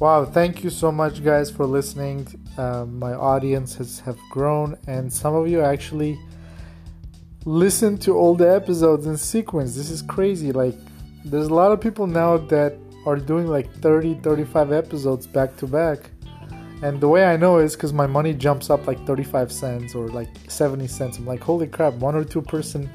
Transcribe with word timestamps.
Wow, 0.00 0.24
thank 0.24 0.64
you 0.64 0.70
so 0.70 0.90
much, 0.90 1.22
guys, 1.22 1.52
for 1.52 1.66
listening. 1.66 2.26
Um, 2.58 2.98
my 2.98 3.14
audience 3.14 3.76
has 3.76 4.00
have 4.00 4.18
grown, 4.28 4.76
and 4.88 5.12
some 5.12 5.36
of 5.36 5.46
you 5.46 5.60
actually 5.60 6.18
listen 7.44 7.96
to 7.98 8.16
all 8.16 8.34
the 8.34 8.52
episodes 8.52 9.06
in 9.06 9.16
sequence. 9.16 9.76
This 9.76 9.90
is 9.90 10.02
crazy. 10.02 10.50
Like, 10.50 10.74
there's 11.24 11.46
a 11.46 11.54
lot 11.54 11.70
of 11.70 11.80
people 11.80 12.08
now 12.08 12.38
that 12.38 12.76
are 13.06 13.16
doing 13.16 13.46
like 13.46 13.72
30, 13.74 14.14
35 14.14 14.72
episodes 14.72 15.28
back 15.28 15.56
to 15.58 15.66
back. 15.68 16.10
And 16.82 17.00
the 17.00 17.08
way 17.08 17.24
I 17.24 17.36
know 17.36 17.58
is 17.58 17.76
because 17.76 17.92
my 17.92 18.08
money 18.08 18.34
jumps 18.34 18.70
up 18.70 18.88
like 18.88 19.06
35 19.06 19.52
cents 19.52 19.94
or 19.94 20.08
like 20.08 20.28
70 20.48 20.88
cents. 20.88 21.18
I'm 21.18 21.24
like, 21.24 21.40
holy 21.40 21.68
crap, 21.68 21.94
one 21.94 22.16
or 22.16 22.24
two 22.24 22.42
person 22.42 22.90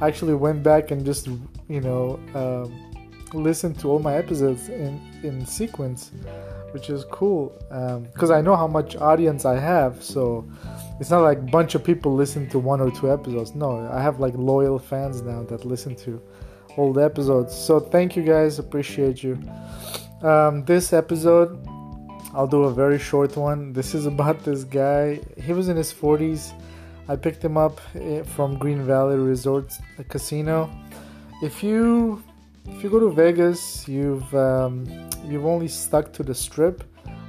actually 0.00 0.34
went 0.34 0.62
back 0.62 0.92
and 0.92 1.04
just, 1.04 1.26
you 1.68 1.80
know, 1.80 2.20
um, 2.34 2.95
listened 3.36 3.78
to 3.80 3.90
all 3.90 3.98
my 3.98 4.16
episodes 4.16 4.68
in, 4.68 5.00
in 5.22 5.44
sequence, 5.46 6.12
which 6.72 6.90
is 6.90 7.04
cool. 7.10 7.54
Because 8.12 8.30
um, 8.30 8.36
I 8.36 8.40
know 8.40 8.56
how 8.56 8.66
much 8.66 8.96
audience 8.96 9.44
I 9.44 9.58
have. 9.58 10.02
So 10.02 10.48
it's 11.00 11.10
not 11.10 11.20
like 11.20 11.38
a 11.38 11.42
bunch 11.58 11.74
of 11.74 11.84
people 11.84 12.14
listen 12.14 12.48
to 12.50 12.58
one 12.58 12.80
or 12.80 12.90
two 12.90 13.12
episodes. 13.12 13.54
No, 13.54 13.88
I 13.92 14.02
have 14.02 14.20
like 14.20 14.34
loyal 14.34 14.78
fans 14.78 15.22
now 15.22 15.42
that 15.44 15.64
listen 15.64 15.94
to 15.96 16.20
all 16.76 16.92
the 16.92 17.02
episodes. 17.02 17.54
So 17.54 17.80
thank 17.80 18.16
you 18.16 18.22
guys. 18.22 18.58
Appreciate 18.58 19.22
you. 19.22 19.38
Um, 20.22 20.64
this 20.64 20.92
episode 20.92 21.66
I'll 22.36 22.46
do 22.46 22.64
a 22.64 22.72
very 22.72 22.98
short 22.98 23.34
one. 23.34 23.72
This 23.78 23.94
is 23.94 24.04
about 24.04 24.44
this 24.44 24.62
guy. 24.64 25.20
He 25.42 25.54
was 25.54 25.70
in 25.70 25.76
his 25.76 25.90
40s. 25.90 26.52
I 27.08 27.16
picked 27.16 27.42
him 27.42 27.56
up 27.56 27.80
eh, 27.94 28.22
from 28.24 28.58
Green 28.58 28.82
Valley 28.84 29.16
Resorts 29.16 29.80
Casino. 30.10 30.68
If 31.42 31.62
you 31.62 32.22
if 32.68 32.82
you 32.82 32.90
go 32.90 33.00
to 33.00 33.10
Vegas, 33.10 33.86
you've 33.88 34.34
um, 34.34 34.86
you've 35.24 35.46
only 35.46 35.68
stuck 35.68 36.12
to 36.14 36.22
the 36.22 36.34
Strip. 36.34 36.84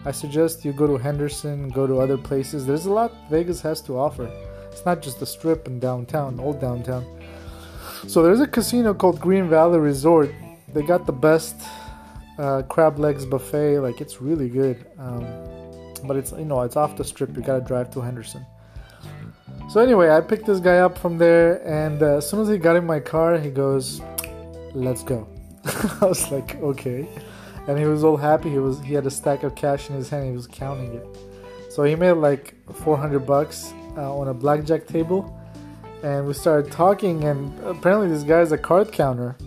I 0.05 0.11
suggest 0.11 0.65
you 0.65 0.73
go 0.73 0.87
to 0.87 0.97
Henderson, 0.97 1.69
go 1.69 1.85
to 1.85 1.99
other 1.99 2.17
places. 2.17 2.65
There's 2.65 2.85
a 2.85 2.91
lot 2.91 3.13
Vegas 3.29 3.61
has 3.61 3.81
to 3.81 3.97
offer. 3.97 4.29
It's 4.71 4.85
not 4.85 5.01
just 5.01 5.19
the 5.19 5.25
Strip 5.25 5.67
and 5.67 5.81
downtown, 5.81 6.39
old 6.39 6.61
downtown. 6.61 7.05
So 8.07 8.23
there's 8.23 8.41
a 8.41 8.47
casino 8.47 8.93
called 8.93 9.19
Green 9.19 9.49
Valley 9.49 9.79
Resort. 9.79 10.33
They 10.73 10.83
got 10.83 11.05
the 11.05 11.13
best 11.13 11.55
uh, 12.37 12.61
crab 12.63 12.99
legs 12.99 13.25
buffet. 13.25 13.79
Like 13.79 14.01
it's 14.01 14.21
really 14.21 14.49
good, 14.49 14.85
um, 14.97 15.25
but 16.03 16.15
it's 16.15 16.31
you 16.31 16.45
know 16.45 16.61
it's 16.61 16.75
off 16.75 16.95
the 16.95 17.03
strip. 17.03 17.35
You 17.35 17.41
gotta 17.41 17.63
drive 17.63 17.91
to 17.91 18.01
Henderson. 18.01 18.45
So 19.69 19.81
anyway, 19.81 20.09
I 20.09 20.21
picked 20.21 20.45
this 20.45 20.59
guy 20.59 20.77
up 20.77 20.97
from 20.97 21.17
there, 21.17 21.61
and 21.67 22.01
uh, 22.01 22.17
as 22.17 22.29
soon 22.29 22.39
as 22.39 22.47
he 22.47 22.57
got 22.57 22.77
in 22.77 22.85
my 22.85 23.01
car, 23.01 23.37
he 23.37 23.49
goes, 23.49 24.01
"Let's 24.73 25.03
go." 25.03 25.27
I 26.01 26.05
was 26.05 26.31
like, 26.31 26.55
"Okay," 26.55 27.07
and 27.67 27.77
he 27.77 27.85
was 27.85 28.03
all 28.03 28.17
happy. 28.17 28.49
He 28.49 28.59
was 28.59 28.79
he 28.81 28.93
had 28.93 29.05
a 29.05 29.11
stack 29.11 29.43
of 29.43 29.55
cash 29.55 29.89
in 29.89 29.95
his 29.95 30.09
hand. 30.09 30.25
He 30.25 30.31
was 30.31 30.47
counting 30.47 30.93
it. 30.93 31.05
So 31.69 31.83
he 31.83 31.95
made 31.95 32.13
like 32.13 32.55
400 32.73 33.19
bucks 33.19 33.71
uh, 33.97 34.17
on 34.17 34.29
a 34.29 34.33
blackjack 34.33 34.87
table, 34.87 35.39
and 36.03 36.25
we 36.25 36.33
started 36.33 36.71
talking. 36.71 37.23
And 37.23 37.53
apparently, 37.63 38.07
this 38.07 38.23
guy 38.23 38.41
is 38.41 38.51
a 38.51 38.57
card 38.57 38.91
counter, 38.91 39.37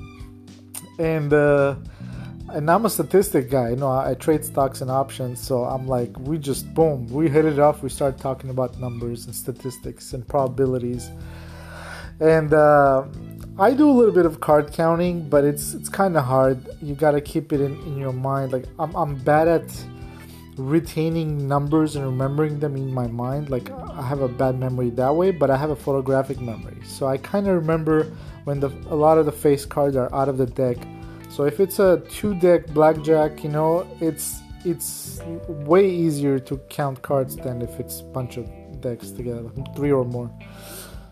and 0.98 1.32
uh, 1.32 1.76
and 2.52 2.70
I'm 2.70 2.84
a 2.84 2.90
statistic 2.90 3.50
guy. 3.50 3.70
You 3.70 3.76
know, 3.76 3.88
I, 3.88 4.10
I, 4.10 4.14
trade 4.14 4.44
stocks 4.44 4.80
and 4.80 4.90
options, 4.90 5.40
so 5.40 5.64
I'm 5.64 5.86
like, 5.86 6.16
we 6.20 6.38
just 6.38 6.72
boom, 6.74 7.06
we 7.08 7.28
hit 7.28 7.44
it 7.44 7.58
off. 7.58 7.82
We 7.82 7.88
start 7.88 8.18
talking 8.18 8.50
about 8.50 8.78
numbers 8.78 9.26
and 9.26 9.34
statistics 9.34 10.12
and 10.12 10.26
probabilities, 10.26 11.10
and 12.20 12.52
uh, 12.52 13.04
I 13.60 13.74
do 13.74 13.90
a 13.90 13.92
little 13.92 14.14
bit 14.14 14.26
of 14.26 14.40
card 14.40 14.72
counting, 14.72 15.28
but 15.28 15.44
it's 15.44 15.74
it's 15.74 15.88
kind 15.88 16.16
of 16.16 16.24
hard. 16.24 16.66
You 16.80 16.94
got 16.94 17.12
to 17.12 17.20
keep 17.20 17.52
it 17.52 17.60
in, 17.60 17.76
in 17.82 17.98
your 17.98 18.12
mind. 18.12 18.52
Like 18.52 18.64
I'm 18.78 18.94
I'm 18.96 19.14
bad 19.16 19.46
at 19.48 19.84
retaining 20.56 21.46
numbers 21.46 21.94
and 21.94 22.04
remembering 22.04 22.58
them 22.58 22.74
in 22.74 22.92
my 22.92 23.06
mind. 23.06 23.50
Like 23.50 23.70
I 23.70 24.02
have 24.02 24.22
a 24.22 24.28
bad 24.28 24.58
memory 24.58 24.90
that 24.90 25.14
way, 25.14 25.30
but 25.30 25.50
I 25.50 25.56
have 25.56 25.70
a 25.70 25.76
photographic 25.76 26.40
memory, 26.40 26.78
so 26.84 27.06
I 27.06 27.18
kind 27.18 27.46
of 27.46 27.54
remember 27.54 28.10
when 28.44 28.60
the 28.60 28.70
a 28.88 28.96
lot 28.96 29.18
of 29.18 29.26
the 29.26 29.32
face 29.32 29.64
cards 29.66 29.94
are 29.94 30.12
out 30.14 30.28
of 30.28 30.38
the 30.38 30.46
deck 30.46 30.78
so 31.30 31.44
if 31.44 31.60
it's 31.60 31.78
a 31.78 32.02
two 32.10 32.34
deck 32.34 32.66
blackjack, 32.74 33.44
you 33.44 33.50
know, 33.50 33.86
it's 34.00 34.40
it's 34.64 35.20
way 35.48 35.88
easier 35.88 36.38
to 36.40 36.58
count 36.68 37.00
cards 37.02 37.36
than 37.36 37.62
if 37.62 37.78
it's 37.78 38.02
bunch 38.02 38.36
of 38.36 38.46
decks 38.80 39.12
together, 39.12 39.48
three 39.76 39.92
or 39.92 40.04
more. 40.04 40.28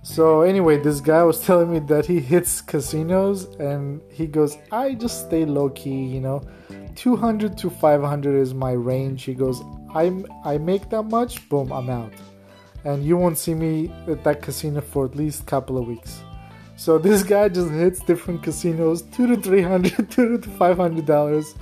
So 0.02 0.42
anyway, 0.42 0.78
this 0.78 1.00
guy 1.00 1.22
was 1.22 1.40
telling 1.46 1.72
me 1.72 1.80
that 1.80 2.06
he 2.06 2.20
hits 2.20 2.60
casinos 2.60 3.44
and 3.56 4.00
he 4.10 4.26
goes, 4.26 4.56
I 4.72 4.94
just 4.94 5.26
stay 5.26 5.44
low 5.44 5.70
key, 5.70 6.04
you 6.04 6.20
know. 6.20 6.42
200 6.94 7.56
to 7.58 7.70
500 7.70 8.36
is 8.36 8.54
my 8.54 8.72
range. 8.72 9.24
He 9.24 9.34
goes, 9.34 9.62
I 9.94 10.12
I 10.44 10.58
make 10.58 10.90
that 10.90 11.04
much, 11.04 11.48
boom, 11.48 11.72
I'm 11.72 11.88
out. 11.90 12.12
And 12.84 13.04
you 13.04 13.16
won't 13.16 13.38
see 13.38 13.54
me 13.54 13.92
at 14.06 14.24
that 14.24 14.42
casino 14.42 14.80
for 14.80 15.04
at 15.04 15.14
least 15.14 15.42
a 15.42 15.46
couple 15.46 15.78
of 15.78 15.86
weeks. 15.86 16.22
So 16.76 16.96
this 17.06 17.22
guy 17.22 17.48
just 17.48 17.70
hits 17.70 18.00
different 18.00 18.42
casinos, 18.42 19.02
two 19.02 19.26
to 19.26 19.36
three 19.36 19.62
hundred, 19.62 20.10
two 20.10 20.38
to 20.38 20.48
five 20.50 20.76
hundred 20.76 21.06
dollars, 21.06 21.54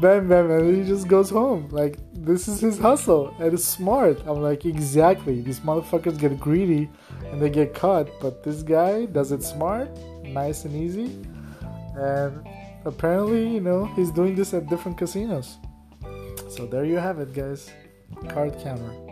bam, 0.00 0.28
bam, 0.28 0.50
and 0.50 0.76
he 0.76 0.84
just 0.88 1.08
goes 1.08 1.30
home. 1.30 1.68
Like 1.70 1.98
this 2.24 2.48
is 2.48 2.60
his 2.60 2.78
hustle, 2.78 3.34
and 3.38 3.52
it's 3.52 3.64
smart. 3.64 4.20
I'm 4.26 4.40
like, 4.40 4.64
exactly. 4.64 5.40
These 5.40 5.60
motherfuckers 5.60 6.18
get 6.18 6.38
greedy, 6.38 6.88
and 7.26 7.40
they 7.40 7.50
get 7.50 7.74
caught, 7.74 8.08
but 8.20 8.42
this 8.42 8.62
guy 8.62 9.06
does 9.06 9.32
it 9.32 9.42
smart, 9.42 9.90
nice 10.22 10.64
and 10.64 10.74
easy, 10.74 11.24
and 11.96 12.46
apparently, 12.84 13.48
you 13.48 13.60
know, 13.60 13.86
he's 13.96 14.10
doing 14.10 14.34
this 14.34 14.54
at 14.54 14.68
different 14.68 14.96
casinos. 14.98 15.58
So 16.48 16.66
there 16.66 16.84
you 16.84 16.96
have 16.96 17.18
it, 17.18 17.32
guys. 17.34 17.70
Card 18.28 18.58
counter. 18.62 19.11